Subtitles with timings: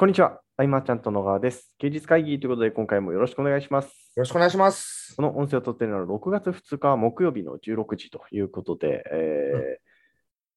[0.00, 0.40] こんにちは。
[0.56, 1.74] あいまちゃんと野川です。
[1.78, 3.88] 休日会議ということで、今回もよろしくお願いします。
[4.16, 5.14] よろしくお願いします。
[5.14, 9.76] この音声を撮っているのは6月2日木曜日の16時ということで、えーうん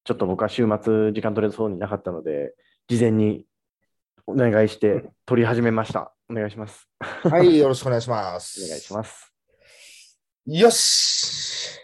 [0.05, 2.53] ちょっと僕は週末時間取れそうになかったので、
[2.87, 3.45] 事前に
[4.27, 6.13] お願いして撮り始めました。
[6.29, 6.87] お願いします。
[6.99, 8.63] はい、よろしくお願いします。
[8.63, 9.33] お願いします。
[10.45, 11.82] よし。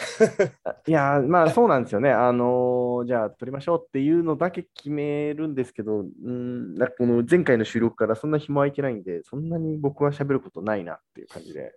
[0.86, 2.10] いやー、まあそうなんですよね。
[2.10, 11.74] あのーじゃあ撮りましょうっていうのだけ決めるんですけど、うんなんかこの前回の収録からそんな日も空いてないんで、そんなに僕は喋ることないなっていう感じで。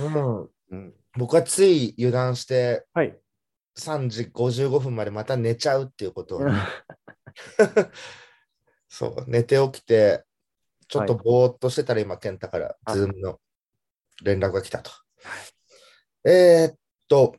[0.00, 3.16] うん、うん、僕はつい油断してはい。
[3.78, 6.52] 3時55分までまた寝ちゃうっていうことをね、
[8.88, 10.24] そう、寝て起きて、
[10.88, 13.40] ちょっとぼーっとしてたら今、健太からあズームの
[14.24, 14.90] 連絡が来たと。
[16.24, 17.36] えー、っと、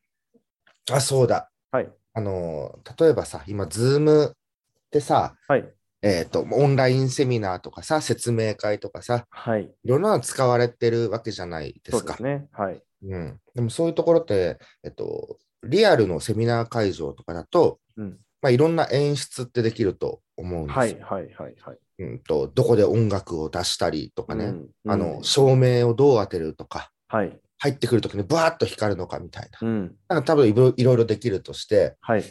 [0.91, 1.51] あ、そうだ。
[1.71, 1.89] はい。
[2.13, 5.73] あの、例えばさ、今、ズームってさ、はい。
[6.01, 9.63] えーっと、オンラインセミナーとかさ、説明会とかさ、はい。
[9.83, 11.97] いろんなの使われてるわけじゃないですか。
[11.99, 12.47] そうですね。
[12.51, 12.81] はい。
[13.03, 18.19] うん、でもそういうところって、えっと、リアルのセミナー会場とかだと、うん。
[18.41, 20.79] まあ、いろんな演出ってできると思うんですよ。
[20.79, 20.95] はい。
[20.95, 21.33] はい。
[21.33, 21.55] はい。
[21.61, 21.77] はい。
[21.99, 27.39] うん、とどこで音楽を出したりとかね、うんあのうん照明をどう当てるとか、はい。
[27.59, 29.67] 入ってくるときにバーッと光るのかみたいな。
[29.67, 29.95] うん。
[30.07, 32.23] なんか多分いろいろできるとして、はい。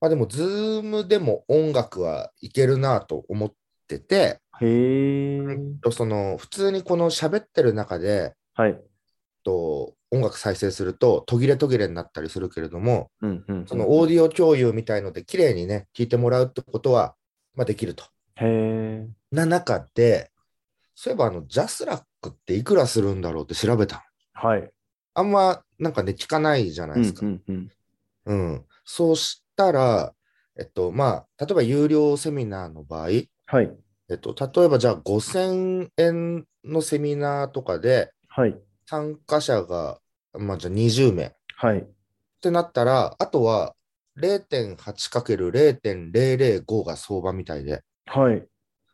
[0.00, 3.52] まあ、でも、ズームでも音楽はいけるなと思っ
[3.88, 5.90] てて、へえ。
[5.90, 8.80] その普通にこの喋ってる中で、はい。
[9.42, 13.44] と音楽再生すると途切れ途切れになったりするけれども、うん。
[13.46, 13.66] うん。
[13.66, 17.14] そのオーディオ共有みたいので綺麗にね、聞いてもらうってことは、
[17.54, 18.04] まあ、できると。
[18.36, 19.08] へえ。
[19.30, 20.30] な中で、
[20.94, 24.02] そういえばあの、ジャスラックっていくらするんだろうって調べたの。
[24.34, 24.70] はい。
[25.14, 27.24] あんまなんかね、聞かないじゃないですか。
[27.24, 27.42] うん。
[27.48, 27.70] うん。
[28.26, 28.64] うん。
[28.84, 30.12] そうしたら、
[30.58, 33.72] えっと、まあ、例えば有料セミナーの場合、えはい。
[34.14, 38.54] っと、例えばじゃあ5000円のセミナーとかではい。
[38.86, 39.98] 参加者が、
[40.32, 41.34] まあ、じゃあ20名。
[41.56, 41.78] はい。
[41.78, 41.84] っ
[42.40, 43.74] てなったら、あとは
[44.16, 48.46] 0.8×0.005 が相場みたいで、はい。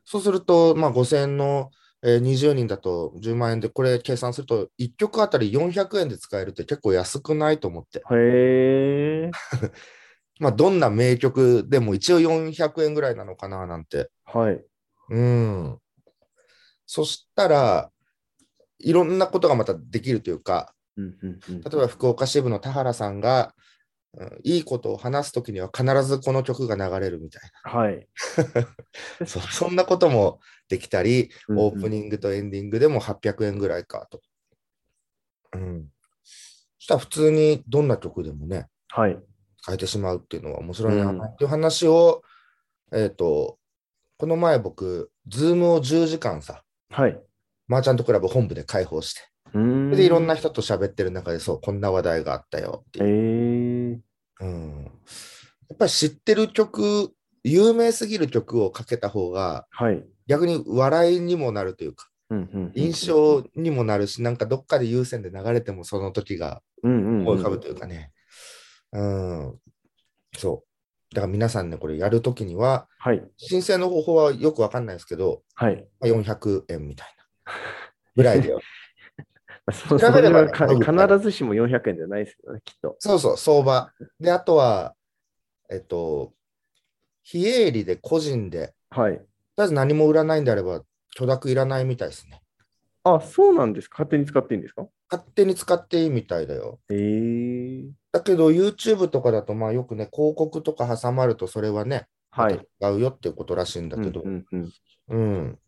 [0.05, 1.71] そうすると、まあ、5000円の、
[2.03, 7.99] えー20人だと10万円で、これ計算すると、1曲あたり400円で使えるって結構安くないと思って。
[7.99, 9.31] へえ。
[10.41, 14.11] まあ、どんな名曲でも一応400円ぐらいなのかななんて。
[14.25, 14.65] はい。
[15.11, 15.79] うん。
[16.87, 17.91] そしたら、
[18.79, 21.19] いろんなことがまたできるというか、うん。
[21.23, 21.41] うん。
[21.49, 21.61] うん。
[21.61, 23.55] 例えば福岡支部の田原さんが、
[24.19, 28.09] うんいいことを話すときには必ずこの曲が流れるみたいはい。
[29.21, 29.27] な。
[29.27, 34.21] そそんなこともできたり、うんオープニングとエンディングでも800円ぐらいかと。
[35.53, 35.91] うん。
[36.25, 39.19] そしたら普通にどんな曲でもね、はい。
[39.65, 42.23] 変えてしまうっていうのは面白いなうんっていう話を、
[42.93, 43.59] えっ、と、
[44.17, 47.21] この前僕、ズームを10時間さ、はい。
[47.69, 49.21] マーチャントクラブ本部で開放して、
[49.55, 49.91] うーん。
[49.91, 53.07] で、いろんな人と喋ってる中で、そう、こんな話題があったよっていう。
[53.07, 54.01] へえ。
[54.41, 57.13] うん、やっぱり知ってる曲、
[57.45, 60.05] 有名すぎる曲をかけた方が、はい。
[60.27, 62.51] 逆に笑いにもなるというか、うん。
[62.53, 62.73] うん。
[62.75, 66.93] 印象にもなるし、なんかどっかで有線で流れてもその時がうん。
[66.93, 67.21] うん。
[67.23, 68.13] 思い浮かぶというかね。
[68.93, 69.59] うん。
[70.37, 71.15] そう。
[71.15, 73.23] だから皆さんね、これやるときには、はい。
[73.37, 75.85] 申請の方法はよくわかんないですけど、はい。
[76.01, 77.09] まあ400円みたい
[77.45, 77.53] な
[78.17, 78.55] ぐらいで。
[79.89, 82.97] そ調べればそれはか必ずしも400円じゃないですよね、きっと。
[82.99, 83.93] そうそう、相場。
[84.19, 84.95] で、あとは、
[85.69, 86.33] えっと、
[87.23, 89.15] 非営利で個人で、はい。
[89.15, 89.27] とり
[89.59, 90.83] あえず何も売らないんであれば、
[91.15, 92.41] 許諾いらないみたいですね。
[93.05, 94.03] あ、そうなんですか？
[94.05, 94.87] 勝手に使っていいんですか？
[95.11, 96.81] 勝手に使っていいみたいだよ。
[96.91, 97.85] へえ。
[98.13, 102.57] だけど、YouTube とかだと、まあよくね、広告とか挟まると、それはね、はい。
[102.57, 104.73] また違うよっていうことらしいんだけど、うんうん
[105.09, 105.59] うん。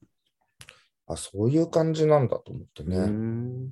[1.12, 2.98] あ、そういう感じなんだと思ってね。
[2.98, 3.70] ん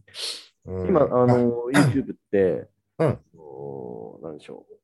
[0.66, 2.68] うん今、あの、 YouTube って、
[2.98, 4.74] うんおなんでしょう。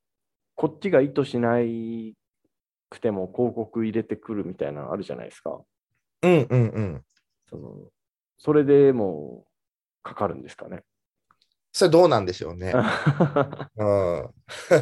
[0.54, 2.14] こっちが意図しない
[2.88, 5.60] くても広告入れてくるみたいなのあるじゃないですか。
[6.22, 7.04] うんうんうん。
[7.48, 7.74] その
[8.38, 10.82] それでもうかかるんですかね。
[11.72, 12.72] それどうなんでしょうね。
[13.76, 14.30] うん、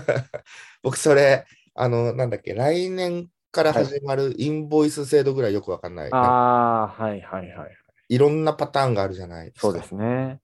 [0.83, 1.45] 僕、それ、
[1.75, 6.13] あの、なんだっけ、来年から始まるインボイス制度ぐらいよくわかんない。
[6.13, 7.71] ああ、はいはいはい。
[8.09, 9.61] いろんなパターンがあるじゃないですか。
[9.61, 10.41] そうですね。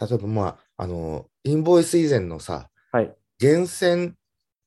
[0.00, 0.46] 例えば、ま
[0.76, 3.14] あ、あの、インボイス以前のさ、はい。
[3.40, 4.14] 源泉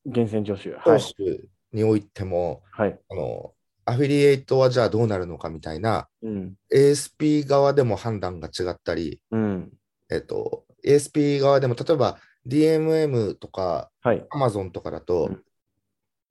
[0.06, 0.76] 源泉助手。
[0.76, 1.16] は投い。
[1.16, 3.00] 手においても、はい。
[3.10, 3.54] あの、
[3.86, 6.54] アフィリエイトはじゃあどうなるのかみたいな、うん。
[6.72, 9.72] ASP 側でも判断が違ったり、うん。
[10.12, 14.26] えっと、ASP 側でも、例えば DMM とかはい。
[14.32, 15.44] Amazon とかだと、うん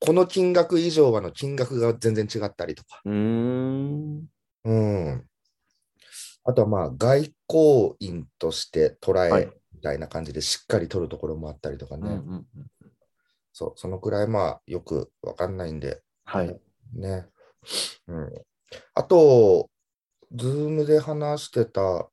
[0.04, 3.00] この金額以上はの金額が全然違ったりとか。
[3.04, 4.26] うん。
[4.64, 5.24] うん。
[6.44, 12.08] あとはまあ、外交員として捉えみたいな感じでしっかり取るところもあったりとかね。
[12.08, 12.46] はい、うんうん、
[13.52, 16.02] そう、そのくらいまあ、よくわかんないんで。
[16.24, 16.60] はい。
[16.94, 17.26] ね。
[18.08, 18.32] うん。
[18.94, 19.70] あと、
[20.34, 22.08] ズームで話してた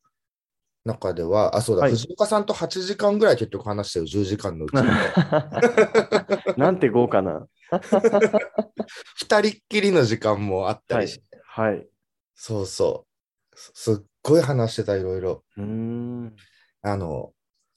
[0.86, 4.82] 中では、あ、そうだ、はい藤岡さんと8時間ぐらい結局話してる、10時間のうちに。
[6.58, 7.48] なんて豪華な。
[9.16, 11.88] 2人っきりの時間もあったりして、はい。
[12.36, 13.06] そうそ
[13.54, 13.58] う。
[13.58, 15.44] すすっごい話してた、いろいろ。
[15.58, 16.36] うーん。
[16.82, 17.34] あの、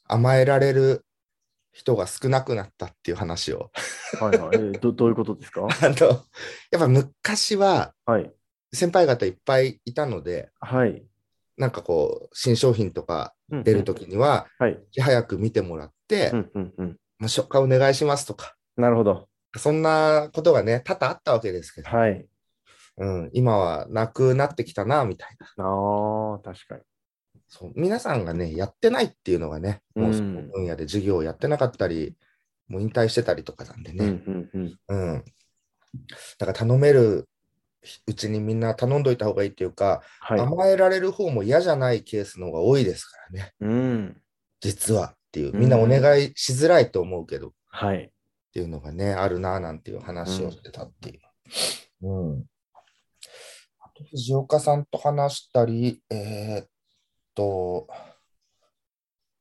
[0.07, 1.05] 甘えられる
[1.73, 3.71] 人が少なくなったっていう話を。
[4.21, 4.57] はいはい。
[4.57, 5.63] えーどどういうことですか？
[5.67, 6.07] あの、
[6.71, 8.33] やっぱ昔ははい。
[8.73, 11.05] 先輩方いっぱいいたので、はい。
[11.57, 14.73] なんかこう、新商品とかうん出るときには、はい。
[14.73, 16.97] いち早く見てもらって、うんうんうん。
[17.19, 19.29] まあ、紹介お願いしますとか、なるほど。
[19.57, 22.27] そんなことがね、多々あったわけですけど、はい。
[22.99, 25.65] うん、今はなくなってきたな、みたいな。
[25.65, 26.83] ああ、確かに。
[27.49, 32.17] そう皆さんがね、やってないっていうのがね、もうそうんの分野で授業をやってなかったり、
[32.69, 34.79] もう引退してたりとかなんでうんね、うんうん。
[34.89, 35.25] うん。
[36.39, 37.29] だから頼める
[38.07, 40.41] うちにみんな頼んどいた方がいいっていうか、はい。
[40.41, 44.23] 甘えられる方も嫌じゃないケースの方が多いですからね、うん。
[44.61, 48.05] 実はっていう、みんなお願いしづらいと思うけど、はい。
[48.05, 48.11] っ
[48.53, 51.21] ていうのがね、あるななんていう話をしてたっていう。
[52.03, 52.45] うん。
[53.81, 56.69] あと、藤岡さんと話したり、えーっ
[57.35, 57.89] と、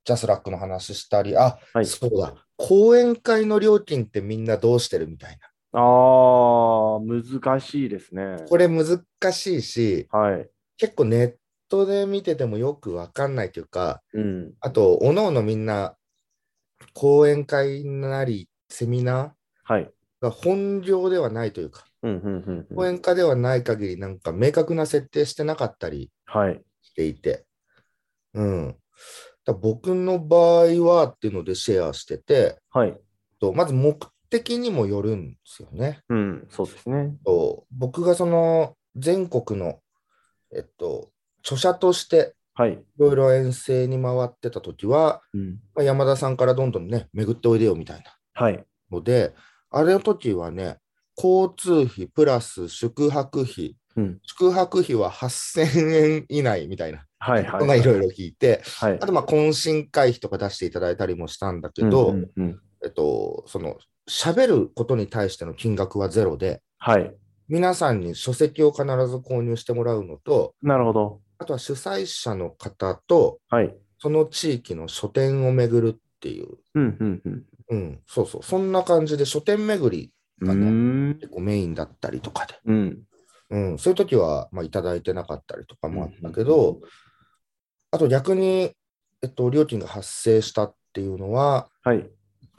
[0.03, 5.50] ジャスラックの話したり、あ、はいそうだ、講演会の料金ってみんなどうしてるみたいな。
[5.73, 8.37] ああ、難しいですね。
[8.49, 10.49] これ難しいし、はい。
[10.77, 11.35] 結構ネッ
[11.69, 14.53] トで見ててもよくわかんないというか、うん。
[14.59, 15.95] あと、おのおのみんな、
[16.93, 19.83] 講演会なり、セミナはい。
[19.83, 19.89] ー
[20.21, 22.75] が本業ではないというか、うんうんうんうん。
[22.75, 26.61] 講演家ではない限り、なんか明確な設定してなかったりはい。
[26.81, 27.45] していて、
[28.33, 28.75] うん。
[29.45, 32.97] だ僕の場合はっていうのでシェアしてて、はい。
[33.39, 33.97] とまず目
[34.31, 36.01] 的にもよるんですよね。
[36.09, 36.47] うん。
[36.49, 37.17] そうですね。
[37.23, 39.79] と僕がその全国の、
[40.55, 41.11] えっと、
[41.41, 42.73] 著者としてはい。
[42.73, 45.59] いろいろ遠征に回ってた時は、うん。
[45.73, 48.65] まあ、山田さんからどんどんね、巡っておいでよみたいなはい。
[48.91, 49.33] ので、
[49.69, 50.77] あれの時はね、
[51.17, 54.19] 交通費プラス宿泊費、うん。
[54.23, 57.79] 宿泊費は8000円以内みたいな、はいはい。
[57.79, 58.97] いろいろ聞いて、はい。
[59.01, 63.77] あとまあ懇親会費とか出していただいたりもしたんだけど、うんうんうんえっと、その、
[64.09, 67.13] 喋ることに対しての金額はゼロで、はい。
[67.47, 71.21] 皆さんに書籍を必ず購入してもらうのと、なるほど。
[71.37, 73.75] あとは主催者の方と、はい。
[73.99, 77.43] その地域の書店を巡るっていう、うんうんうん。
[77.69, 80.11] うん、そうそう、そんな感じで書店巡り
[80.41, 81.13] うがね、ん。
[81.15, 83.01] 結構メインだったりとかで、うん。
[83.49, 86.79] うん、そういう時は、まあ、いただいてなかったりとかもあったけうんど、
[87.91, 88.71] あと逆に、
[89.21, 92.09] えっと、料金が発生したっていうのは、はい。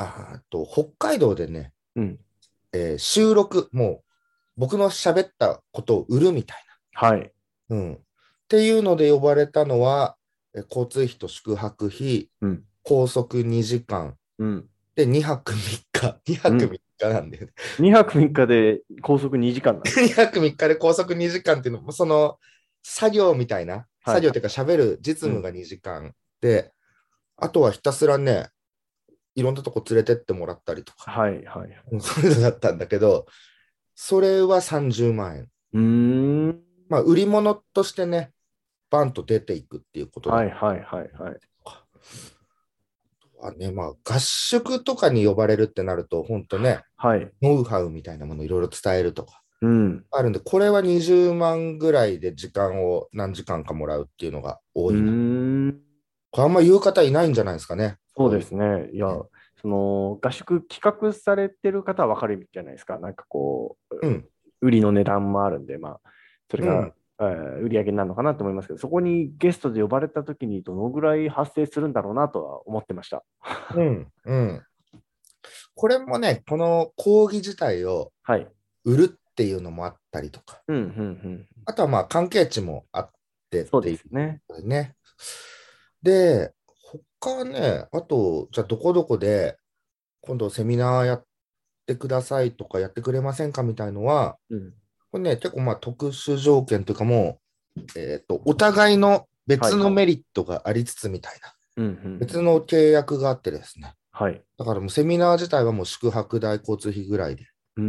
[0.04, 2.18] あと北海道でね、うん。
[2.72, 4.04] えー収録、もう
[4.56, 7.32] 僕の喋ったことを売るみたいはい。
[7.68, 7.76] な。
[7.76, 7.98] うん、っ
[8.48, 10.16] ていうので呼ばれたのは、
[10.54, 12.64] えー交通費と宿泊費、うん。
[12.82, 14.68] 高速2時間、うん。
[14.94, 17.52] で、2泊3日、 2泊3日なんだよね。
[17.78, 20.00] 2泊3日で高速2時間なんです。
[20.02, 22.38] 2泊3日で高速2時間っていうのも、その
[22.82, 26.72] 作業みたいな、はい作業っていうか喋る実務が2時間で、
[27.36, 28.48] あとはひたすらね、
[29.34, 31.82] いろんなとこ連れてってもらったりとか、はいはい。
[31.92, 33.26] うんそういうのだったんだけど、
[33.94, 35.48] それは30万円。
[35.74, 36.62] うーん。
[36.88, 38.32] まあ、売り物としてね、
[38.90, 41.36] バンと出ていくっていうことだはいはいはいはい。
[43.40, 47.30] はね、まあ、合宿とかに呼ばれるってなると、本当ね、はい。
[47.40, 50.04] ノウハウみたいなものをいろいろ伝えるとかうん。
[50.10, 55.12] あるんで、これは20万ぐらいで時間を何時間かもらうっていうのが多ういな。
[56.30, 57.96] これあんま言う方いないんじゃないですかね。
[58.16, 58.90] そうですね。
[58.92, 59.08] いや、
[59.60, 62.98] その合宿企画されてる方は分かるじゃないですか。
[62.98, 64.28] なんかこう、うん。
[64.60, 66.00] 売りの値段もあるんで、まあ、
[66.50, 66.92] それが、うんえー
[67.62, 73.22] 売り上げになるのかなと思いますけど、そこにゲストで呼ばれたときにどのぐらい発生するんだろうなとは思ってました。
[73.76, 74.08] うん。
[74.24, 74.62] うん。
[75.76, 78.48] これもね、この講義自体をはい。
[78.84, 80.82] 売るっていうのもあったりとか、うん、うん、う
[81.28, 81.46] ん。
[81.64, 83.10] あとはまあ関係値もあっ
[83.50, 84.40] てそうですね。
[84.64, 84.96] ね。
[86.02, 86.52] で、
[87.22, 89.56] 他ね、あと、じゃあどこどこで
[90.22, 91.24] 今度セミナーやっ
[91.86, 94.72] てくださいとかやってくれませんかみたいのは、うん。
[95.12, 97.38] これね、結構まあ特殊条件というかも
[97.76, 102.18] う、えっ、と、お互いの別のメリットがありつつみたいな、うん、うん。
[102.18, 103.94] 別の契約があってですね。
[104.10, 104.42] はい。
[104.58, 107.46] だからもうセミナー自体はもう宿泊代、交通費ぐらいで。
[107.76, 107.84] うん、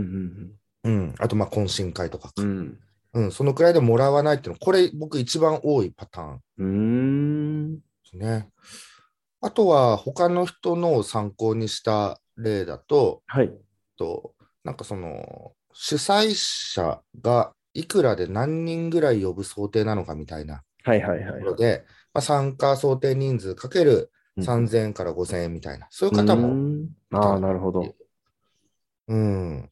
[0.84, 1.16] うん、うん。
[1.18, 2.34] あとまあ懇親会とかか。
[2.38, 2.48] うん。
[2.48, 2.80] うん。
[3.26, 7.76] うん、そのくらいでもらわないっていうの、これ僕一番多いパターンうーん。
[7.76, 8.50] ですね。
[9.44, 13.52] あとは他の人のを参考にした例だと、はい。
[13.98, 14.34] と
[14.64, 21.46] なんかその主催者がいくらで何人ぐらい呼ぶ想定なのかみたいなはいはいはいとこ。
[21.52, 21.84] ろで、
[22.14, 27.94] まあ、参加想定人数かける3000円から5000円みたいな、そういう方も、んああ、なるほど。
[29.10, 29.70] うん、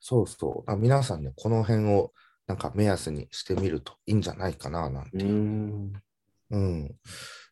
[0.00, 2.12] そうそう、あ皆さんね、この辺を
[2.46, 5.24] なんか目安にしてみるといいんじゃないかななんうて。
[5.24, 5.92] ーん。
[6.50, 6.96] うん。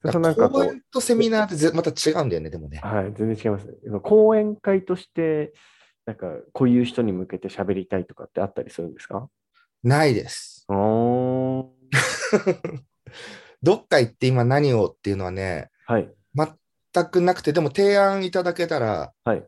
[0.05, 2.78] そのなんか講演とセミナーってぜまた違うんだよね、でもね。
[2.78, 3.75] はい、全然違いますね。
[4.02, 5.52] 講演会として、
[6.07, 9.28] なんか、こういう人に向けて喋りたいとかってあったりするんですか？
[9.83, 10.64] ないです。
[10.69, 11.69] おー。
[13.62, 16.09] どっか行って今何をっていうのはね、はい。
[16.35, 19.45] 全くなくて、でも提案いただけたらはい。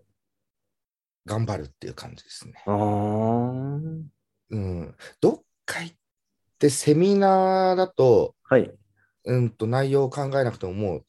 [1.26, 2.54] 頑張るっていう感じですね。
[2.66, 2.72] う
[4.58, 4.94] ん。
[5.20, 5.96] どっか行っ
[6.58, 8.72] てセミナーだと、はい。
[9.24, 11.04] うんと内容を考えなくてももう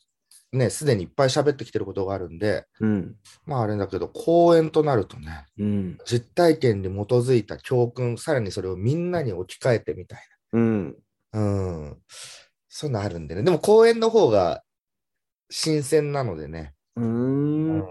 [0.54, 3.16] ね、すでにいっぱい喋ってきてることがあるんで、うん。
[3.46, 5.98] まああれだけど、講演となるとね、うん。
[6.06, 10.20] 実体験に基づいた教訓、さらにそれをみんなに置き換えてみたい
[10.54, 10.98] うん。
[11.32, 11.40] な。
[11.40, 11.44] う
[11.92, 11.98] ん。
[12.68, 13.44] そういうのあるんでね。
[13.44, 14.62] でも講演の方が
[15.50, 16.74] 新鮮なのでね。
[16.98, 17.84] うーん。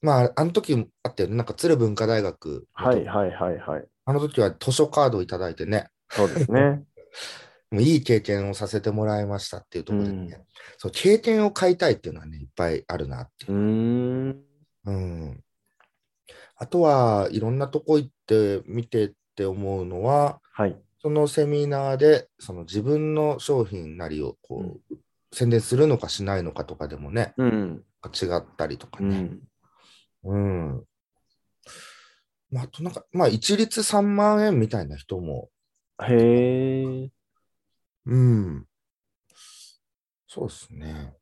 [0.00, 1.36] まあ、あの時あったよね。
[1.36, 3.84] なんか鶴文化大学はいはいはいはい。
[4.06, 6.82] あの時は図書カードをいただいてね、そうですね。
[7.70, 10.44] もういい経験をさせてもらいましたっていうところでね、うん
[10.76, 14.36] そう経験を買いたいっていうのはね、いっぱいあるなっていう。
[14.84, 15.44] うん。
[16.56, 20.76] あとは、いろんなとこ行って見てって思うのは、はい。
[21.00, 24.96] そのセミナーで、その自分の商品なりをこう、
[25.32, 27.84] 宣伝するのかしないのかとかでもね、うん。
[28.06, 29.30] 違ったりとかね。
[30.24, 30.72] うん。
[30.72, 30.84] うん。
[32.50, 35.50] まあ、あとなんか、まあ、一律3万円みたいな人も、
[36.02, 37.10] へえ。
[38.08, 38.66] うん。
[40.26, 41.14] そうですね。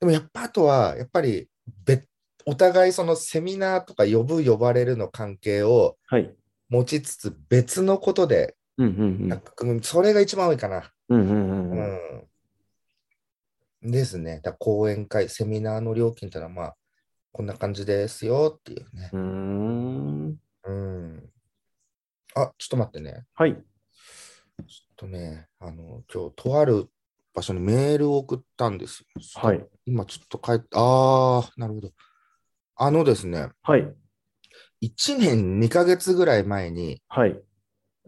[0.00, 1.48] でもやっぱあとは、やっぱり
[1.84, 2.06] 別、
[2.46, 6.34] お互いそのセミナーとか呼ぶ呼ばれるの関係をはい。
[6.68, 10.92] 持ちつつ別のことでうんうんなんか組む、それが一番多いかな。
[11.08, 11.20] うん。
[11.20, 12.28] うんうんうん。
[13.82, 13.90] うん。
[13.90, 14.36] ですね。
[14.36, 16.76] だから講演会、セミナーの料金ってのはまあ、
[17.32, 19.10] こんな感じですよっていうね。
[19.12, 20.36] うーん。
[20.64, 21.30] うん。
[22.34, 23.24] あ、ちょっと待ってね。
[23.34, 23.54] はい。
[23.54, 23.66] ちょっ
[24.98, 26.88] とね、あの、今日、とある
[27.32, 29.06] 場所にメールを送ったんですよ。
[29.40, 29.64] はい。
[29.86, 31.92] 今ちょっと帰って、ああ、なるほど。
[32.74, 33.94] あのですね、はい。
[34.80, 37.40] 1年2ヶ月ぐらい前に、はい。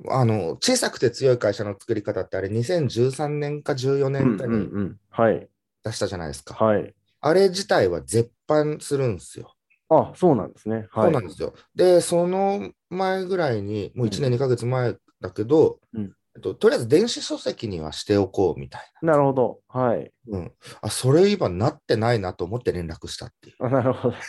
[0.08, 4.96] あの、小さくて強い会社の作り方ってあれ2013年か14うん年かにうんうん。
[5.10, 5.48] はい。
[5.84, 6.54] 出したじゃないですか。
[6.54, 6.92] はい。
[7.20, 9.54] あれ自体は絶版するんですよ。
[9.90, 10.88] あ、そうなんですね。
[10.90, 11.04] はい。
[11.04, 11.54] そうなんですよ。
[11.74, 19.60] で、その前ぐらいに、もう1年2ヶ月前だけど、うんえっと、とりあえず電子書籍にはしておこうみたいなるほど。
[19.68, 20.12] はい。
[20.26, 20.38] な。
[20.38, 20.52] うん。
[20.80, 23.56] あ、それ今なってないなと思って連絡したっていう。
[23.66, 24.16] あなるほど。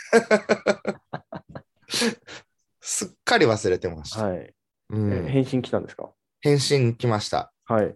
[2.80, 4.26] すっかり忘れてました。
[4.26, 4.38] はい。
[4.38, 4.54] う
[4.90, 6.10] えん、返信来たんですか？
[6.40, 7.52] 返信来ました。
[7.64, 7.94] はい。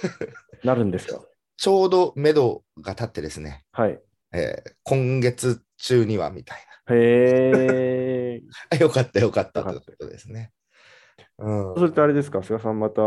[0.64, 1.20] なるんですか？
[1.56, 4.00] ちょうど目処が立ってですね、はい。
[4.32, 6.58] えー今月中にはみたい
[6.90, 8.42] へえ。
[8.70, 8.78] な。
[8.78, 10.52] よかったよかったよかったということですね。
[11.38, 12.42] うんそれってあれですか？
[12.42, 13.02] 菅さんまた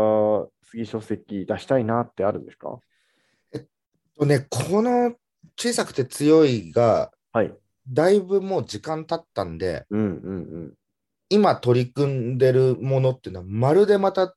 [0.70, 2.78] 次書籍出したいなってあるんですか？
[4.18, 5.14] とね、この
[5.58, 7.54] 小さくて強いが、はい。
[7.88, 10.04] だいぶもう時間経ったんで、うんう
[10.62, 10.74] ん
[11.28, 14.34] 今取り組んでるものっていうのは、まるでまた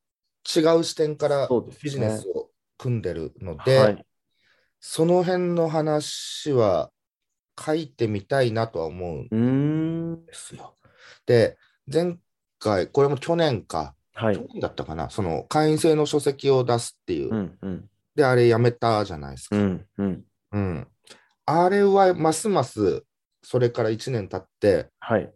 [0.56, 1.48] 違う視点から
[1.84, 3.58] ビジネスを組んでるのうん。
[3.64, 4.06] で、はい。
[4.80, 6.90] その辺の話は
[7.60, 10.26] 書いてみたいなとは思うん。
[10.26, 10.76] ですよ。
[11.26, 11.58] で、
[11.92, 12.18] 前
[12.60, 14.46] 回、これも去年か、はい去。
[14.54, 17.90] 年だったかな、その会員制の書籍を出すっていう、うんうん。
[18.16, 19.58] で、あれやめたじゃないですか。
[19.58, 20.24] うんうん。
[20.52, 20.88] うん。
[21.46, 23.04] あれはますます
[23.42, 25.22] それから1年経って、はい。
[25.22, 25.28] や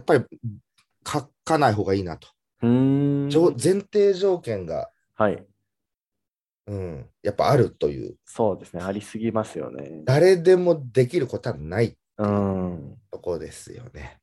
[0.00, 0.24] っぱり
[1.06, 2.28] 書かない方がいいなと。
[2.62, 5.46] 前提条件が、はい。
[6.66, 8.82] うん、やっぱあるという、そうですね。
[8.82, 10.02] ありすぎますよね。
[10.04, 12.96] 誰でもできることはないうん。
[13.10, 14.19] とこですよね。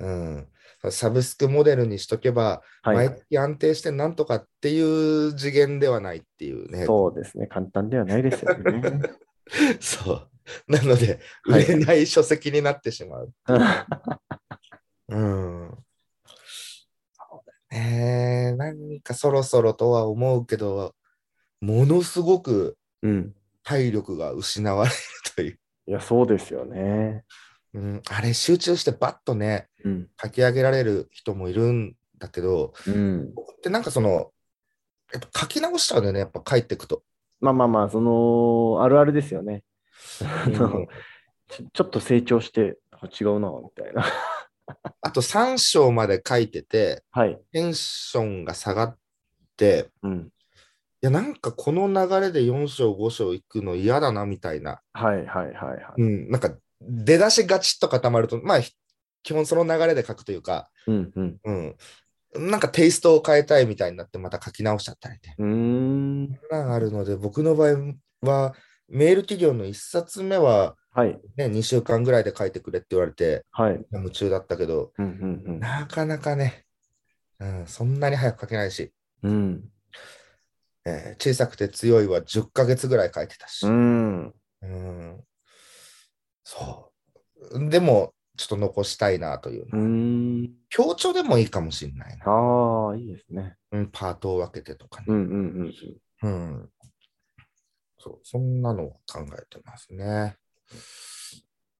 [0.00, 0.48] うん、
[0.90, 2.96] サブスクモデルにしとけば、はい。
[2.96, 6.86] 毎月安定してなんとかっていう次元ではないっていうね。
[6.86, 7.46] そうですね。
[7.46, 9.00] 簡単ではないですよね。
[9.80, 10.28] そう。
[10.66, 13.32] なので、はい売れない書籍になってしまう。
[15.08, 15.78] うん。
[17.72, 20.94] えー、なんかそろそろとは思うけど、
[21.60, 23.34] ものすごくうん。
[23.62, 24.96] 体力が失われる
[25.36, 25.58] という。
[25.86, 27.24] いや、そうですよね。
[27.74, 29.69] うん、あれ集中してバッとね、うん。
[30.22, 33.34] 書き上げられる人もいるんだけど、うん。
[33.34, 34.32] 僕ってなんかその、
[35.12, 37.02] やっぱ書き直しちゃうんだよね、やっぱ帰ってくと。
[37.40, 39.62] まあまあまあ、その、あるあるですよね。
[40.22, 40.86] あの
[41.48, 44.04] ちょちょっと成長して、あ違うな、みたいな。
[45.00, 47.40] あと3章まで書いてて、はい。
[47.52, 48.98] テンションが下がっ
[49.56, 50.28] て、うん。
[51.02, 54.80] いや、なんかこの流れで4章、5章行くの嫌だなみたいな。
[54.92, 56.02] はいはいはいはい。
[56.02, 58.74] うん、なんか出だしガチッと固まると、まあ、ひ
[59.22, 61.40] 基本その流れで書くというか、うんうん。
[62.34, 65.34] うん、なんかテイストを変えたいみたいになってまた書き直しちゃったりね。
[65.38, 66.38] うーん。
[66.50, 68.54] あるので、僕の場合は、
[68.88, 71.18] メール企業の1冊目は、はい。
[71.36, 73.80] ね、2週間ぐらいで書いてくれって言われて、はい。
[73.92, 76.64] 夢中だったけど、うんうんなかなかね、
[77.38, 79.32] うん、そんなに早く書けないし、うん。
[79.32, 79.64] うん。
[80.86, 84.34] えー小さくて強いは10ヶ月ぐらい書いてたし、うん。
[84.62, 85.20] うん
[86.44, 86.90] そ
[87.52, 87.68] う。
[87.68, 89.76] でも、ちょっと残したいなというう。
[89.76, 90.54] ん。
[90.68, 92.24] 強調でもいいかもしれないな。
[92.26, 93.56] ああ、いいですね。
[93.72, 95.06] うん、パートを分けてとかね。
[95.08, 95.72] うんうん
[96.22, 96.28] うん。
[96.28, 96.70] うん。
[97.98, 100.36] そう、そんなのを考えてますね。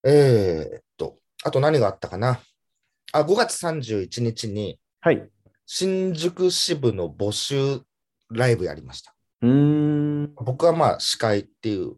[0.03, 2.41] えーっと、あと何があったかな？
[3.13, 5.31] あ、5月31日にはい。
[5.67, 7.81] 新宿支部の募集
[8.31, 9.15] ライブやりました。
[9.43, 10.35] うーん。
[10.35, 11.97] 僕はまあ司会っていう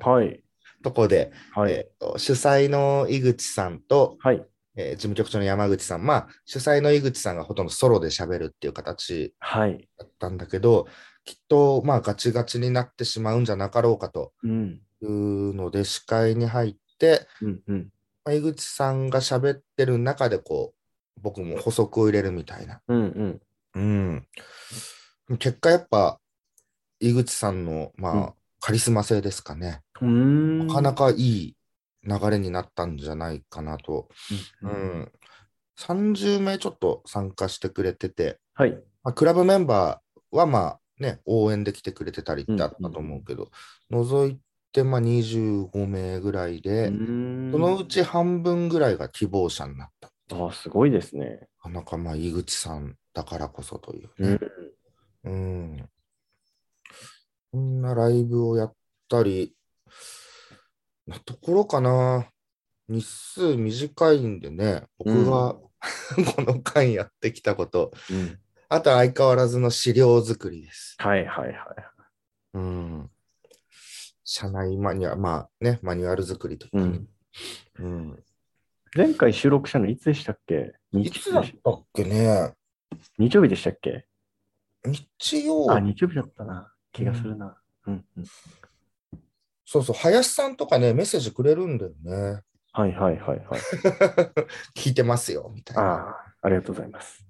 [0.00, 0.43] はい。
[0.84, 1.72] ところで、はい。
[1.72, 4.44] えーっと主催の井口さんと、はい。
[4.76, 9.88] えー事務局長の山口さん、まあ主催の井口さんがほとんどソロで喋るっていう形はい。
[9.98, 10.86] だったんだけど、
[11.24, 14.80] きっとまあガチガチになってしまうんじゃなかろうかとうん。
[15.02, 17.88] いうので、司会に入って、うんうん。
[18.24, 20.74] まあ井口さんが喋ってる中で、こ
[21.16, 22.80] う、僕も補足を入れるみたいな。
[22.88, 23.40] うん
[23.74, 24.26] うん。
[25.28, 25.38] うん。
[25.38, 26.20] 結果、やっぱ、
[27.00, 28.32] 井口さんの、まあ、うん
[28.66, 29.82] カリスマ性ですかね。
[30.00, 31.56] なかなかいい
[32.02, 34.08] 流れになったんじゃないかなと。
[34.62, 35.12] ううんん。
[35.78, 38.72] 30名ちょっと参加してくれてて、はい。
[39.02, 43.50] まあ、クラブメンバーはまあね、応援で来てくれてたりってあったと思うけど、
[43.90, 44.38] 除い
[44.72, 50.10] てまあ25名ぐらいで、そのうち半分ぐらいが希望者になった。
[50.32, 51.48] ああ、すごいですね。
[51.64, 54.38] なかなかまあ井口さんだからこそといううんね。。
[55.24, 55.88] うん。
[57.52, 58.74] こんなライブをやっ
[59.08, 59.54] たり、
[61.06, 62.30] なところかな。
[62.88, 65.54] 日数短いんでね、僕が、
[66.36, 68.38] この間やってきたこと、うん。
[68.68, 70.96] あと相変わらずの資料作りです。
[70.98, 71.56] はいはいはい。
[72.54, 73.10] うん。
[74.24, 77.08] 社内マニュアル、まあね、マニュアル作りとかねうん。
[77.78, 78.24] うん。
[78.96, 80.74] 前回収録したのいつでしたっけ？
[80.92, 82.54] いつだったっけね？
[83.18, 84.06] 日曜日でしたっけ？
[84.84, 86.72] 日曜あ、日曜日だったな。
[86.92, 87.60] 気がするな。
[87.86, 88.24] うんうん。
[89.74, 92.42] そうそう、林さんとかね、メッセージくれるんだよね。
[92.72, 93.60] はいはいはいはい。
[94.78, 95.82] 聞いてますよ、みたいな。
[95.82, 97.26] ああ、ありがとうございます。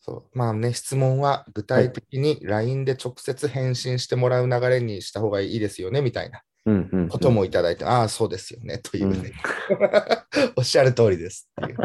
[0.00, 7.08] そうまあね、質問は具体的に LINE で直接返信してもらう流れにした方がいいですよね、みたいなうんうん、うん。
[7.08, 9.32] こともいただいて、ああ、そうですよね、というね。
[10.56, 11.78] おっしゃる通りですっていう。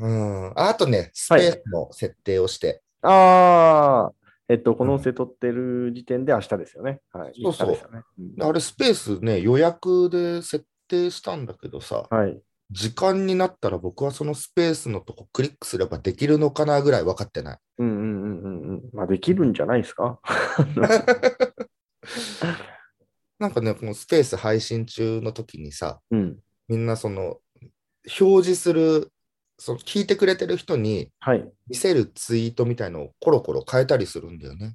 [0.04, 4.21] うん、あとね、スペースの設定をして、ああ、
[4.52, 7.00] えっと、この音声取ってる時点で明日ですよね。
[7.10, 7.32] はい。
[7.42, 12.38] そうそう明日ですよねうんあれスペースね、予約で設定したんだけどさ、はい。
[12.70, 17.58] 時間になったら僕はそのスペースのとこクリックすればできるのかなぐらい分かってない。
[17.78, 18.82] うんうんうんうんうん。
[18.92, 20.20] まあ、できるんじゃないですか？
[23.38, 26.38] なんかね、このスペース配信中の時にさ、うん。
[26.68, 27.38] みんなその
[28.20, 29.10] 表示する、
[29.64, 31.48] その聞いてくれてる人にはい。
[31.68, 34.74] 見せるツイートみたいのをコロコロ変えたりするんだよね。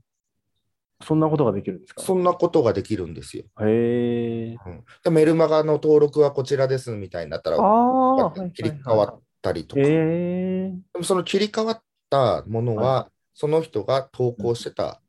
[1.04, 2.02] そんなことができるんですか？
[2.02, 3.44] そんなことができるんですよ。
[3.62, 4.56] へえ。
[4.66, 9.82] うん、でメルマガの登録はこちらですみたいになったら切り替わったりとか。
[9.82, 10.72] へでえ。
[10.98, 15.02] もその切り替わったものは、その人が投稿してた、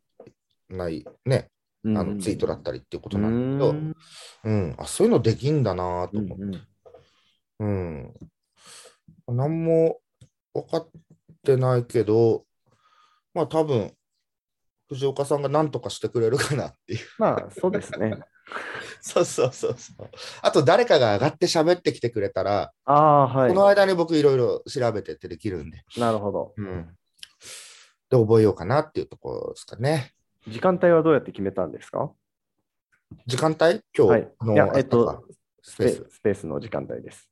[0.69, 1.51] ないね、
[1.85, 3.95] あのツイートだったりっていうことなんだけど、うん
[4.45, 6.43] うん、あそういうのできんだなと思って。
[6.43, 6.69] うんうん
[7.61, 8.14] うん。
[9.33, 9.99] 何も
[10.55, 10.88] 分かっ
[11.45, 12.45] てないけど、
[13.35, 13.93] まあ多分、
[14.88, 17.01] 藤岡さんが何とかしてくれるかなっていう。
[17.19, 18.19] まあ、そうですね。
[19.03, 20.11] そうそうそうそう。
[20.43, 23.55] あと誰かが上がって喋ってきてくれたら、ああ、はいこ。
[23.55, 26.55] の間に僕いろいろ調べてってできるんで、なるほど。
[26.57, 26.97] うん。
[28.09, 30.14] で、覚えようかなっていうところですかね。
[30.49, 32.11] 時間帯はどうやって決めたんですか？
[33.27, 33.59] 時間帯？
[33.59, 35.25] 今日はいの、えっと
[35.62, 36.07] スペース。
[36.17, 37.29] スペースの時間帯です。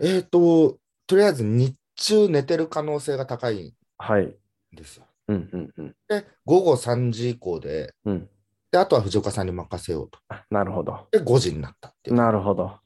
[0.00, 4.36] えっ、と、とりあえず日中寝てる可能性が高いんはい。
[4.72, 5.06] ですよ。
[5.28, 5.96] うんうんうん。
[6.08, 8.28] で、午後3時以降で、うん。
[8.70, 10.18] で、あとは藤岡さんに任せようと。
[10.28, 11.08] あなるほど。
[11.10, 12.16] で、5時になったっていう。
[12.16, 12.78] なるほど。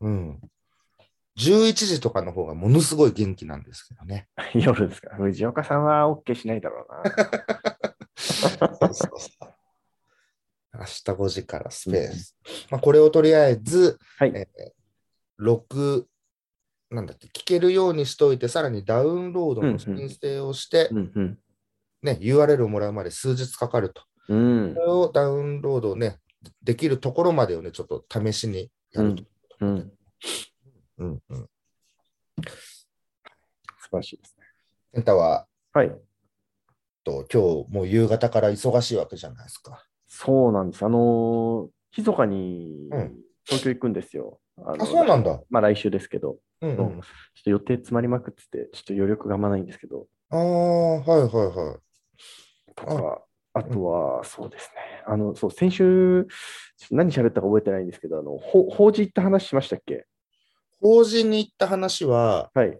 [0.00, 0.40] うん。
[1.38, 4.28] 11時とかの方がものすごい元気なんですけどね。
[4.54, 5.14] 夜ですか。
[5.16, 7.02] 藤岡さんは OK しないだろうな。
[8.16, 9.54] そうそうそう
[10.74, 12.36] 明日5時からスペース。
[12.70, 14.32] まあ、これをとりあえず、はい。
[14.34, 14.48] え
[15.40, 16.04] 6、
[16.90, 21.38] なんだっけ、聞けるようにしといて、さらにダウンロードの申請をして、うんうん。
[22.02, 24.02] ね、URL をもらうまで数日かかると。
[24.28, 26.18] うんそれをダウンロードをね、
[26.62, 29.24] できるところまでをね、ちょっと試しにやると。
[29.60, 29.92] うん。
[30.98, 31.48] うんうん。
[33.80, 34.44] 素晴らしいですね。
[34.92, 35.92] 健太は、はい。
[37.04, 39.84] と今日もう夕方から忙しいわけじゃないですか。
[40.06, 40.84] そうなんです。
[40.84, 44.40] あのー、密かにうん東京行くんですよ。
[44.58, 45.40] あのあ、そうなんだ。
[45.48, 46.76] まあ来週ですけど、うん。
[46.76, 46.92] ちょっ
[47.44, 52.74] と予定詰まりまくってて、ちょっと余力があんまないんですけど、ああ、はいはいはい。
[52.74, 53.22] とか、
[53.54, 55.02] あとは、そうですね。
[55.06, 56.26] あの、そう、先週、
[56.90, 60.06] 何喋ったか覚えてないんですけど、あの、ほ法事行った話しましたっけ？
[60.80, 62.78] 法事に行った話は、はい。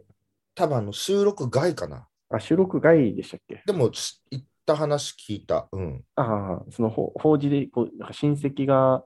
[0.54, 2.06] 多分あの収録外かな。
[2.30, 3.62] あ、収録外でしたっけ？
[3.66, 5.68] でも、し行った話聞いた。
[5.72, 6.04] うん。
[6.14, 9.04] ああ、そのほ法事で、こう、なんか親戚が、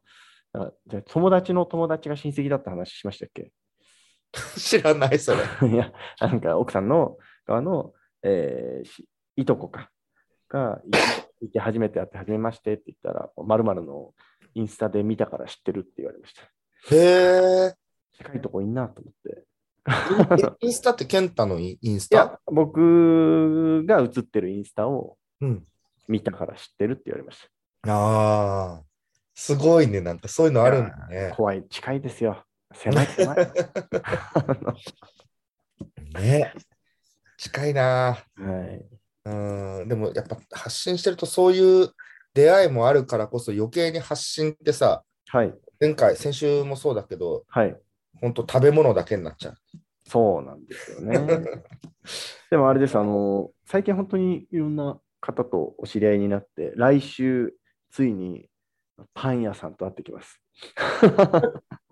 [0.55, 3.53] あじゃあ友達の友達が親戚だった話しましたっけ？
[4.57, 5.39] 知らない、それ。
[5.69, 7.93] いや、なんか奥さんの側の、
[8.23, 9.91] えーしいとこか、
[10.49, 10.83] が、
[11.41, 14.15] いいて初めて会って、初めましてって言ったら、まるの
[14.55, 16.43] インスタで見たから知ってるって言われました。
[16.95, 17.75] へえ。
[18.13, 19.45] 近いとこいんなと思って。
[20.61, 25.67] インスタって健太のインスいやタ、僕が写ってるインスタをうん。
[26.09, 27.49] 見たから知ってるって言われまし
[27.89, 28.85] ああ、
[29.35, 30.01] すごいね。
[30.01, 30.67] なんかそういうのた。
[30.67, 31.33] あるんだね。
[31.37, 32.45] 怖い、近いですよ。
[32.75, 33.37] 狭い、狭い。
[36.21, 36.53] ね。
[37.37, 37.83] 近いな。
[38.37, 38.85] はい。
[39.25, 39.89] うん。
[39.89, 41.91] でもやっぱ発信してるとそういう
[42.35, 45.55] 出会いもあるからこそ余計に発信ってさ、はい。
[45.81, 47.77] 前回、先週もそうだけど、はい。
[48.21, 49.57] 本当食べ物だけになっちゃう。
[50.05, 51.19] そうなんですよね。
[52.51, 57.55] でもあれです、あの、最近本当にいろんな方とお知り合いになって、来週、
[57.91, 58.49] ついに
[59.15, 60.42] パン屋さんと会ってきます。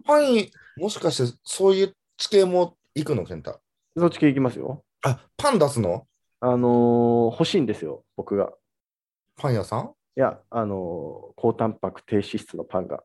[0.05, 3.61] パン、もしかしてそういう地形も行くの、健太？
[3.97, 4.85] そっち系行きますよ。
[5.03, 6.07] あ、パン出すの？
[6.41, 8.53] あのー欲しいんですよ、僕が。
[9.37, 9.95] パン屋さん？
[10.17, 13.03] いや、あのー高タンパク低脂質のパンが。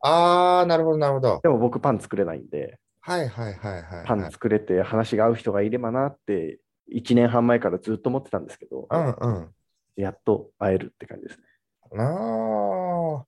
[0.00, 1.40] あー、なるほど、なるほど。
[1.42, 4.06] でも僕パン作れないんで、はいはいはいはい、はい。
[4.06, 6.60] パン作れて話が合う人がいればなって、
[6.92, 9.50] 1年半前からずっと思ってたんですけど、うんうん。
[9.96, 11.44] やっと会えるって感じですね。
[11.92, 13.24] なあ。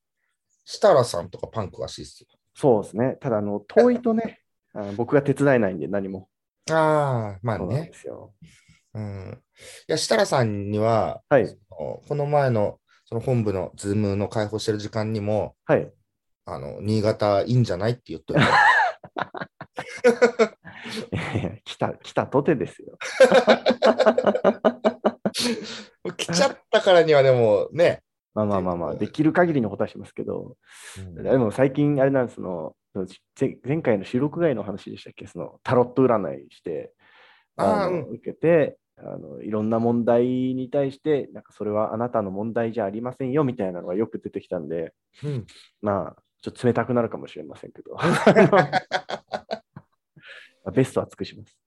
[0.69, 2.27] 設楽さんとかパン詳しいっすよ。
[2.53, 3.15] そうですね。
[3.21, 4.41] ただ、あの、遠いとね、
[4.73, 6.27] あの僕が手伝えないんで何も。
[6.69, 7.87] ああ、まあそうなんね。
[7.87, 8.33] ですよ。
[8.93, 9.41] うん。
[9.87, 11.57] いや、設楽さんには、はい。
[11.69, 15.89] この前のその本部のズームの開放してる時間にも、はい。
[16.45, 18.41] あの、新潟いいんじゃないって言ってる。
[21.63, 22.97] 来た、来たとてですよ。
[26.17, 28.03] 来ちゃったからにはでもね。
[28.37, 30.57] まあまあまあまあ、できる限りのことはしますけど、
[30.99, 31.23] うん。
[31.23, 32.75] でも最近、あれなんですその、
[33.39, 36.91] 前前回の収録外の話でしたっけ、そのタロット占いして、
[37.55, 45.45] あの受けてあの、いろんな問題に対して、なんかそれはあなたの問題じゃありませんよみたいなのがよく出てきたんで、うん。
[45.81, 47.97] まあ、ちょっと冷たくなるかもしれませんけど、
[50.73, 51.57] ベストは尽くします。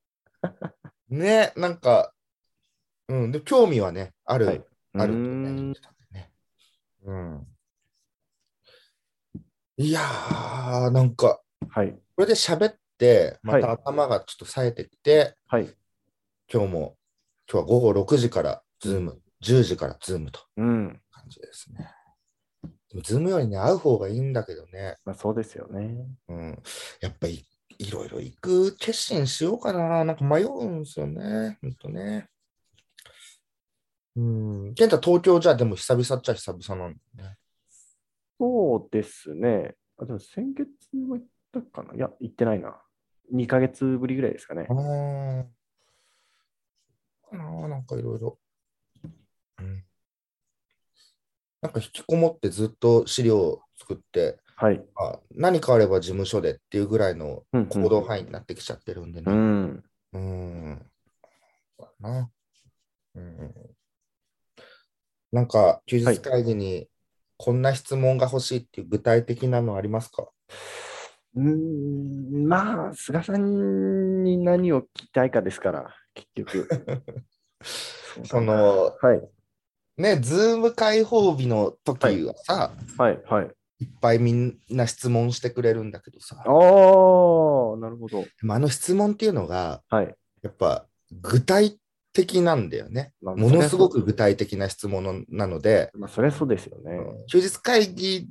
[1.09, 2.12] ね、なんか、
[3.09, 4.64] うん、で興味はね、ある、はい。
[4.94, 5.74] あるとね。
[7.04, 7.46] うん。
[9.76, 11.92] いやー、なんか、はい。
[11.92, 15.74] これで喋って、またはい頭がちょっと冴えてきて、はい。
[16.52, 16.96] 今日も、
[17.50, 21.00] 今日は午後6時からズーム、10時からズームとうん。
[21.10, 21.90] 感じですね。
[23.02, 26.06] ズームよりね、会う方がいいんだけどね、まあ、そうですよね。
[26.28, 26.62] うん、
[27.00, 27.46] やっぱり
[27.78, 32.28] いろいろ行く決心しようかな、なんか迷うんですよね、ほんとね。
[34.16, 37.36] うん、健太、東京じゃでも久々っちゃ久々なんだね。
[38.38, 39.74] そうですね。
[39.98, 42.80] あでも先月も行ったかないや、行ってないな。
[43.32, 44.72] 2ヶ月ぶりぐらいですかねあ。
[44.72, 45.44] ー
[47.30, 48.38] かななんかいろいろ。
[49.58, 49.84] うん。
[51.62, 54.82] なんか引きこもってずっと資料を作って、はい。
[54.96, 59.32] あ何かあれば事務所でっていうぐらいのうんうん行動範囲になってきちゃってるんでうね。
[59.32, 59.84] ん。
[60.12, 60.90] うん。
[61.78, 62.30] そうだな。
[63.14, 63.54] うん。
[65.32, 66.88] なんか休日会議に
[67.36, 70.28] こんな質問が欲しいっていう具体的なのありますか、
[71.34, 76.68] うーん、まあ、菅さんに何を聞きたいかですから、結局。
[78.24, 79.22] その、はい。
[79.96, 83.22] ね、ズーム開放日の時はさ、はい。
[83.24, 83.50] はい。
[83.80, 86.44] いっぱいみんな質問してくれるんだけどさ、ああ、
[87.78, 88.26] なるほど。
[88.48, 90.14] あの質問っていうのが、はい。
[90.42, 90.86] やっぱ
[91.22, 91.79] 具体
[92.12, 93.12] 的なんだよね。
[93.22, 97.00] まあものすごく具体的な質問のなので、まあ、そりゃそうですよね。
[97.28, 98.26] 休日会議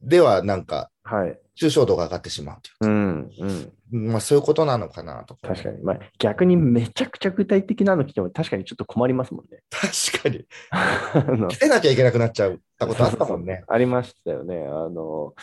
[0.00, 1.38] ではなんか、はい。
[1.60, 3.64] 抽象度が上がってしまうといううん、うん。
[3.64, 5.48] か、まあそういうことなのかなとか。
[5.48, 5.82] 確かに。
[5.82, 9.62] まあ、逆にめちゃくちゃ具体的なの来ても確かにちょっと困りますもんね。
[9.70, 10.46] 確かに。
[10.70, 13.64] あの出なきゃいけなくなっちゃったことあったもんね。
[13.68, 14.66] ありましたよね。
[14.66, 15.34] あの、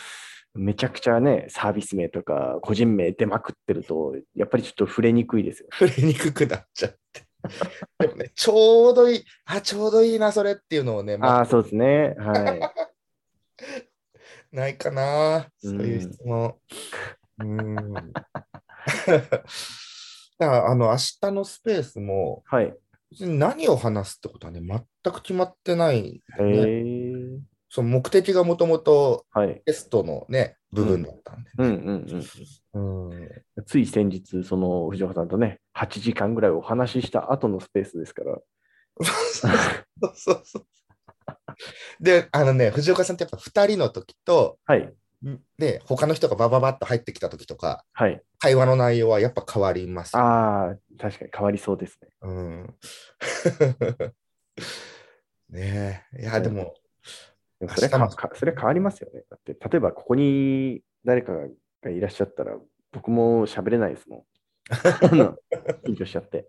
[0.54, 5.68] めちゃくちゃね、サービス名とか個人名出まくってると、やっぱりちょっと触れにくいですよ。
[5.72, 7.25] 触れにくくなっちゃって。
[7.98, 12.14] でもね、ちょうどいい、あ、ちょうどいいな、それっていうのをね、まああ、そうですね。
[12.18, 12.60] はい。
[14.52, 16.54] ないかな、うそうんいう質問。
[17.38, 17.76] うん。
[20.38, 22.74] だから、あの、明日のスペースも、はい。
[23.20, 26.56] 何を話すってことはね、全く決まってないんだよね。
[26.56, 26.82] へ
[27.36, 27.40] え。
[27.68, 29.62] その目的がもともとはい。
[29.64, 32.24] テストのね、部分だったんで、うんうん
[32.74, 33.10] うん。
[33.10, 33.64] うん。
[33.64, 38.38] つい先日、その藤岡さんとね、8時間ぐらいお話しした後のスペースですから。
[39.02, 39.48] そ
[40.08, 40.66] うそうそう。
[42.00, 44.92] で、あのね、藤岡さんってやっぱ2人の時と、はい。
[45.58, 48.22] で、他の人がバババッと入ってきた時とか、はい。
[48.38, 50.22] 会話の内容はやっぱ変わりますよ。
[50.22, 52.08] ああ、確かに変わりそうですね。
[52.22, 52.74] うん。
[55.50, 56.22] ねえ。
[56.22, 56.74] いや、でも、
[57.60, 59.24] でもそれか明日もかそれ変わりますよね。
[59.30, 61.32] だって、例えばここに誰か
[61.82, 62.56] がいらっしゃったら、
[62.92, 64.24] 僕も喋れないですもん。
[65.86, 66.48] 緊張しちゃって。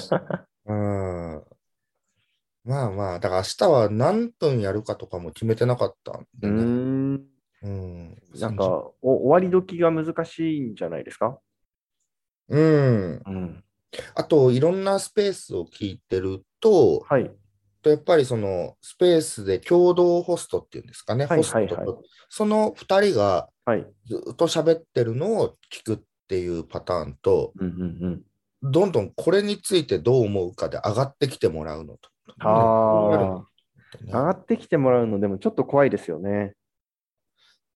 [0.66, 1.44] うん。
[2.64, 6.48] まあまあ、だから明日は何分やるかとかも決めてなかったんね。
[6.48, 7.26] ん。
[7.62, 8.18] うん。
[8.38, 11.38] なんかお、終わり時が難しいんじゃないですか？
[12.48, 13.22] うん。
[13.26, 13.64] うん。
[14.14, 17.30] あと、いろんなスペースを聞いてると、はい。
[17.90, 21.96] やっぱりそのスペースで共同ホストっていうんですかね、はいホストとはいはい
[22.28, 23.86] その2人がはい。
[24.06, 28.22] ずっと喋ってるのを聞くっていうパターンと、うんうんうん。
[28.62, 32.10] どんどんこれについてどう思うかで上がってきてもらうのと。
[32.40, 33.44] あ
[34.06, 36.54] 上がってきてもらうのでもちょっと怖いですよね。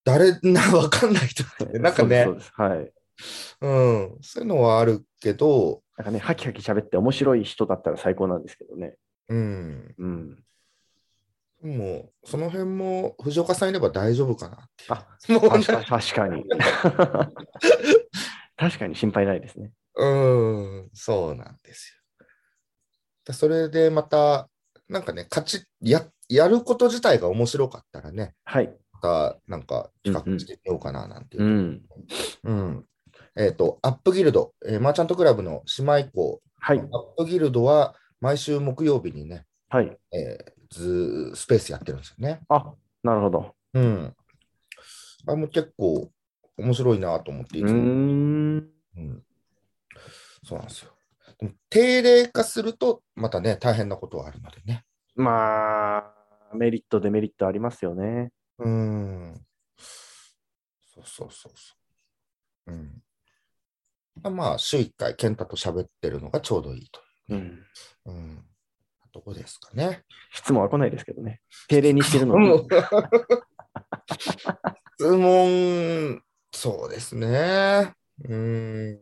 [0.03, 2.91] 誰な、わかんない人ってね なんかねはい。
[3.61, 8.95] うん、そういうのはあるけど、なんかね、ハキハキ喋って面白い人だったら最高なんですけどね。
[9.29, 10.43] うん、うん。
[11.61, 14.85] もう、その辺も藤岡さんいれば大丈夫かなって。
[14.89, 16.43] あ、もう確か確かに。
[18.57, 19.71] 確かに心配ないですね。
[19.95, 22.25] うん、そうなんですよ。
[23.25, 24.49] だそれでまた、
[24.87, 28.73] なんかね、勝ちや、やること自体が面白かったらね、はい。
[28.93, 31.47] またなんか企画してみようかななんていうう。
[31.47, 31.81] ん。
[32.43, 32.85] うん。
[33.35, 36.79] えっ、と、アップギルド、えーマーチャントクラブの姉妹校、はい。
[36.79, 39.97] アップギルドは毎週木曜日にね、はい。
[40.11, 42.41] えーずスペースやってるんですよね。
[42.47, 43.55] あ、なるほど。
[43.73, 44.15] うん。
[45.25, 46.11] あれも結構
[46.57, 47.87] 面白いなと思っていうつーも、ん。
[48.97, 49.23] うん
[50.43, 50.91] そうなんですよ。
[51.39, 54.85] でも定例化すると、またね、大変なことはあるのでね。
[55.15, 58.31] まあ、メリット、デメリットありますよね。
[58.59, 59.41] うん。
[59.77, 61.75] そうそうそうそ
[62.67, 62.71] う。
[62.73, 63.03] うん。
[64.23, 67.01] あまあ、週1回、健太と喋ってるのがちょうどいいと。
[67.29, 67.63] うん。
[68.05, 68.45] うん。
[69.11, 70.03] どこですかね。
[70.33, 71.41] 質問は来ないですけどね。
[71.67, 72.67] 定例にしてるのうんに。
[74.97, 77.93] 質問、そうですね。
[78.27, 78.99] うん。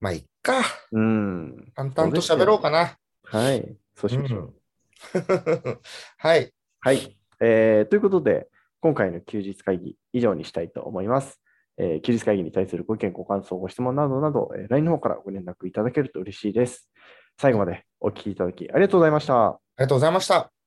[0.00, 0.62] まあ、いっか。
[0.92, 1.72] うん。
[1.74, 2.96] 淡々と喋ろうかな。
[3.24, 3.76] はい。
[3.96, 4.54] そうしましょう。
[6.18, 6.52] はい。
[6.80, 8.48] はい、えーということで、
[8.80, 11.40] 今回の休日会議、以上にしたいと思います。
[11.80, 16.90] えー休日会議に対するご意見、ご感想、ご質問などなど、えー LINE の方からご連絡いただけると嬉しいです。
[17.38, 19.46] 最後までお聞きいただきありがとうございました。
[19.46, 20.59] ありがとうございました。